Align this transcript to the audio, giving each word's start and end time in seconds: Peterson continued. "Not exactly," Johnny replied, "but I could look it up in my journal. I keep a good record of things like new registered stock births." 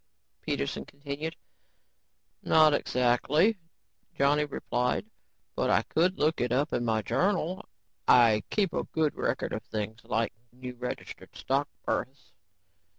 Peterson 0.41 0.83
continued. 0.83 1.35
"Not 2.41 2.73
exactly," 2.73 3.59
Johnny 4.17 4.45
replied, 4.45 5.05
"but 5.55 5.69
I 5.69 5.83
could 5.83 6.17
look 6.17 6.41
it 6.41 6.51
up 6.51 6.73
in 6.73 6.83
my 6.83 7.03
journal. 7.03 7.63
I 8.07 8.41
keep 8.49 8.73
a 8.73 8.83
good 8.85 9.13
record 9.13 9.53
of 9.53 9.61
things 9.61 9.99
like 10.03 10.33
new 10.51 10.73
registered 10.73 11.35
stock 11.35 11.67
births." 11.85 12.31